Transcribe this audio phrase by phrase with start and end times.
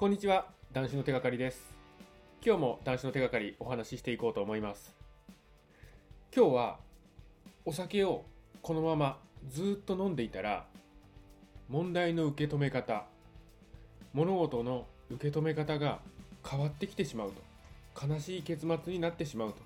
[0.00, 1.60] こんにちは男子の手がかりです。
[2.40, 4.94] 今日も男子の手がかりお話ししていこうと思います。
[6.32, 6.78] 今日は
[7.64, 8.24] お酒を
[8.62, 10.66] このままずっと飲んでいたら
[11.68, 13.06] 問題の受け止め方
[14.12, 15.98] 物事の受け止め方が
[16.48, 19.56] 変わってきてしまうと悲しい結末になってしまうと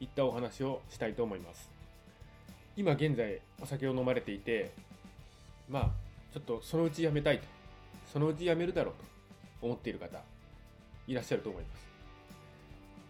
[0.00, 1.70] いったお話をしたいと思います。
[2.76, 4.74] 今現在お酒を飲まれていて
[5.66, 5.90] まあ
[6.30, 7.46] ちょっとそのうちやめたいと。
[8.12, 9.11] そのうちやめるだろうと。
[9.62, 10.20] 思っている方
[11.06, 11.86] いらっしゃると思います。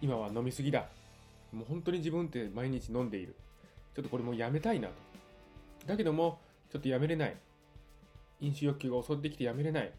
[0.00, 0.86] 今は飲みすぎだ。
[1.52, 3.34] もう本当に自分って毎日飲んでいる。
[3.94, 4.94] ちょっとこれもうやめたいなと。
[5.86, 6.38] だけども
[6.70, 7.36] ちょっとやめれない。
[8.40, 9.92] 飲酒欲求が襲ってきてやめれない。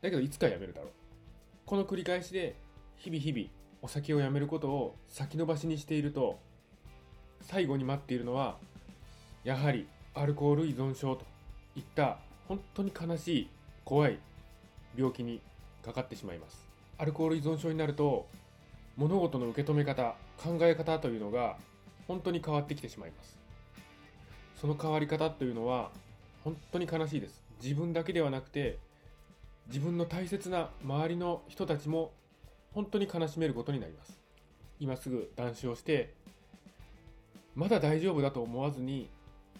[0.00, 0.90] だけどいつかやめるだろう。
[1.66, 2.54] この繰り返しで
[2.96, 3.48] 日々日々
[3.82, 6.38] お酒をやめることを先延ばしにしていると
[7.42, 8.56] 最後に待っているのは
[9.44, 11.24] やはりアルコール依存症と
[11.76, 13.50] いった本当に悲しい
[13.84, 14.18] 怖い
[14.96, 15.40] 病気に
[15.84, 16.66] かかってしまいます。
[16.98, 18.26] アルコール依存症になると
[18.96, 21.56] 物事の受け止め方考え方というのが
[22.06, 23.38] 本当に変わってきてしまいます。
[24.60, 25.90] その変わり方というのは
[26.42, 27.42] 本当に悲しいです。
[27.62, 28.78] 自分だけではなくて
[29.68, 32.12] 自分の大切な周りの人たちも
[32.72, 34.18] 本当に悲しめることになります。
[34.80, 36.14] 今すぐ断酒をして
[37.54, 39.08] まだ大丈夫だと思わずに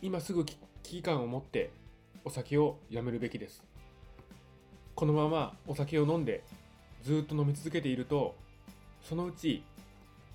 [0.00, 1.70] 今すぐ危機感を持って
[2.24, 3.67] お酒をやめるべきです。
[4.98, 6.42] このままお酒を飲んで
[7.04, 8.34] ずっと飲み続けていると
[9.04, 9.62] そのうち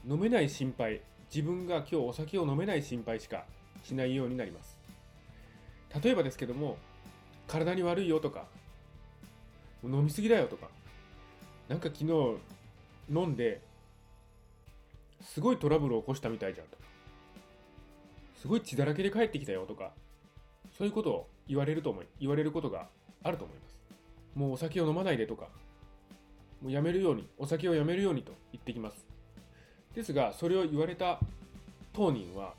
[0.07, 3.43] 飲めない心配自分が今日お酒を飲めない心配しか
[3.83, 4.77] しないようになります。
[6.01, 6.77] 例えばですけども
[7.45, 8.45] 体に悪いよとか
[9.83, 10.69] 飲みすぎだよとか
[11.67, 12.37] なんか昨日
[13.13, 13.59] 飲んで
[15.19, 16.83] すごいトラブルを起こしたみたいじゃんとか
[18.41, 19.91] すごい血だらけで帰ってきたよとか
[20.77, 22.87] そういうことを言われると思い言われることが
[23.23, 23.72] あると思います。
[24.35, 25.47] もうお酒を飲まないでとか、
[26.61, 29.05] もうやめるように、お酒をやめるようにと言ってきます。
[29.93, 31.19] ですが、それを言われた
[31.93, 32.53] 当人は、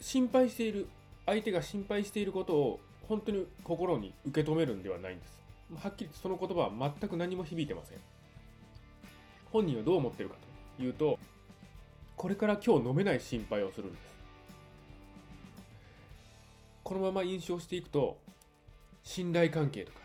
[0.00, 0.88] 心配している、
[1.26, 5.40] 相手が心配していることを本当に心に受け止めるんではないんです。
[5.76, 7.98] はっきりその言葉は全く何も響いてません。
[9.52, 10.36] 本人はどう思ってるか
[10.76, 11.18] というと、
[12.16, 14.02] これから今日飲めない心配をするんです。
[16.82, 18.18] このまま飲酒をしていくと、
[19.02, 19.99] 信頼関係とか、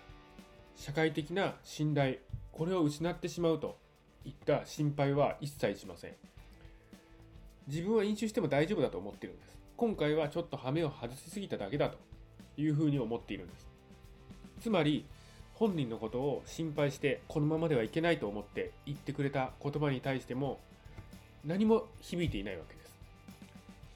[0.75, 2.17] 社会的な信頼
[2.51, 3.77] これを失ってしまうと
[4.23, 6.13] いった心配は一切しません。
[7.67, 9.57] 自分は飲酒しても大丈夫だと思っているんです。
[9.77, 11.97] 今回はちょっと羽目を外しすぎただけだと
[12.57, 13.67] いうふうに思っているんです。
[14.61, 15.05] つまり
[15.55, 20.59] 本人のことを心配してこのままではいけないと思って言ってくれた言葉に対しても
[21.43, 22.91] 何も響いていないわけです。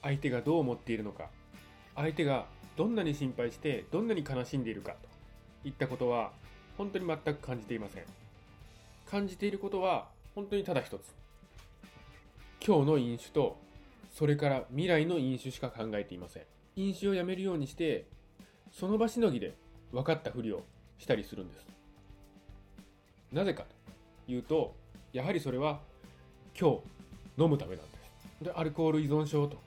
[0.02, 1.28] 相手がどう思っているのか
[1.94, 2.46] 相手が
[2.76, 4.94] どんなに心配してどんなに悲しんでいるか
[5.62, 6.32] といったことは
[6.80, 8.04] 本当に全く感じていません。
[9.04, 11.02] 感じていることは本当にただ一つ。
[12.66, 13.58] 今日の飲酒と
[14.10, 16.42] それから未来の飲酒しか考えていません。
[16.76, 18.06] 飲酒をやめるようにして
[18.72, 19.52] その場しのぎで
[19.92, 20.62] 分かったふりを
[20.98, 21.66] したりするんです。
[23.30, 23.64] なぜか
[24.26, 24.74] というと
[25.12, 25.80] やはりそれは
[26.58, 26.80] 今
[27.36, 27.90] 日飲むためなんで
[28.40, 28.44] す。
[28.44, 29.58] でアルコール依存症と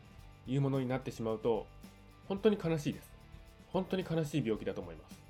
[0.47, 1.67] いうものになってしまうと
[2.27, 3.11] 本当に悲しいです。
[3.71, 5.22] 本当に悲しい病気だと思います。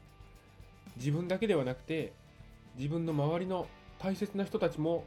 [0.98, 2.14] 自分だけではなくて
[2.76, 3.68] 自分の周りの
[4.00, 5.06] 大切な人たちも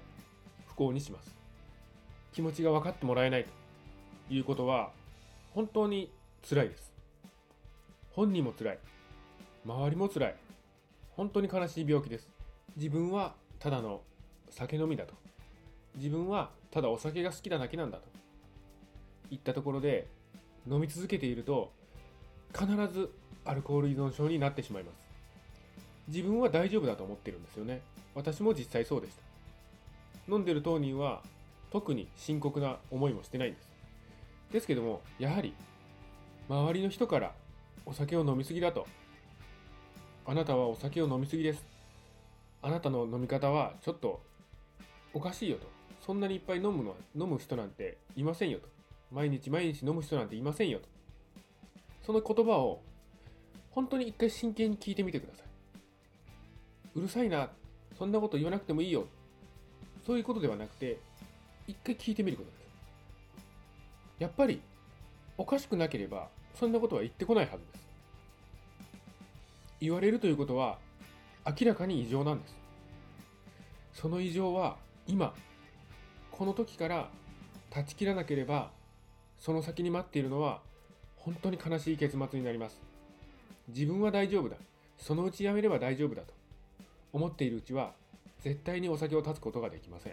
[0.66, 1.34] 不幸にします。
[2.32, 4.90] 気持ちが分かってもらえないということは
[5.54, 6.10] 本当に
[6.48, 6.92] 辛いです。
[8.10, 8.78] 本人も辛い。
[9.64, 10.34] 周りも辛い。
[11.10, 12.28] 本当に悲しい病気です。
[12.76, 14.02] 自分はただの
[14.50, 15.14] 酒飲みだと。
[15.96, 18.04] 自分はただお酒が好きなだけなんだと。
[19.30, 20.06] いったところで
[20.70, 21.72] 飲み続けていると
[22.52, 23.10] 必ず
[23.44, 25.05] アルコール依存症になってしまいます。
[26.08, 27.80] 自分は大丈夫だと思ってるんですよね。
[28.14, 29.22] 私も実際そうでした。
[30.32, 31.22] 飲んでる当人は
[31.70, 33.68] 特に深刻な思いもしてないんです。
[34.52, 35.54] ですけどもやはり
[36.48, 37.32] 周りの人から
[37.84, 38.86] お酒を飲みすぎだと。
[40.24, 41.64] あなたはお酒を飲みすぎです。
[42.62, 44.20] あなたの飲み方はちょっと
[45.12, 45.66] おかしいよと。
[46.04, 48.68] そんなにいっぱい飲むの飲む人なんていませんよと。
[49.12, 50.88] 毎日毎日飲む人なんていませんよと。
[52.04, 52.80] その言葉を
[53.70, 55.45] 本当に一回真剣に聞いてみてください。
[56.96, 57.50] うるさいな、
[57.98, 59.06] そんなこと言わなくてもいいよ。
[60.06, 60.98] そういうことではなくて、
[61.68, 62.60] 一回聞いてみることです。
[64.18, 64.62] やっぱり、
[65.36, 67.86] おかしくなければ、そんなことは言ってこないはずです。
[69.78, 70.78] 言われるということは、
[71.44, 72.56] 明らかに異常なんです。
[73.92, 75.34] その異常は、今、
[76.30, 77.10] この時から
[77.68, 78.70] 断ち切らなければ、
[79.38, 80.62] その先に待っているのは、
[81.16, 82.80] 本当に悲しい結末になります。
[83.68, 84.56] 自分は大丈夫だ。
[84.96, 86.35] そのうちやめれば大丈夫だと。
[87.16, 87.92] 思っているうちは
[88.42, 90.12] 絶対にお酒を断つことができません。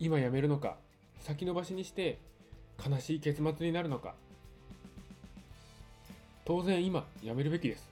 [0.00, 0.76] 今やめるのか
[1.20, 2.18] 先延ばしにして
[2.84, 4.14] 悲しい結末になるのか。
[6.44, 7.88] 当然今やめるべきです。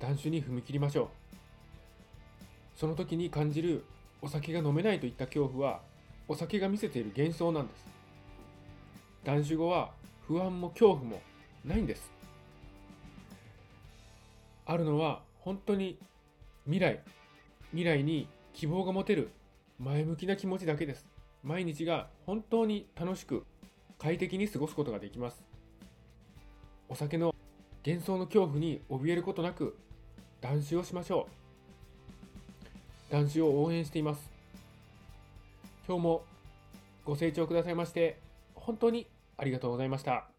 [0.00, 1.08] 断酒に踏み切りましょう。
[2.76, 3.84] その時に感じる
[4.20, 5.80] お酒が飲めないといった恐怖は
[6.26, 7.86] お酒が見せている幻想なんです。
[9.22, 9.92] 断酒後は
[10.26, 11.22] 不安も恐怖も
[11.64, 12.10] ないんです。
[14.66, 15.98] あるのは本当に
[16.64, 17.00] 未来
[17.72, 19.30] 未来に希望が持てる
[19.78, 21.06] 前向きな気持ちだけです。
[21.42, 23.44] 毎日が本当に楽しく
[23.98, 25.42] 快適に過ごすことができます。
[26.88, 27.34] お酒の
[27.84, 29.76] 幻想の恐怖に怯えることなく
[30.40, 31.26] 断酒をしましょ
[33.10, 33.12] う。
[33.12, 34.30] 断酒を応援しています。
[35.86, 36.24] 今日も
[37.04, 38.18] ご清聴くださいまして
[38.54, 40.31] 本当にありがとうございました。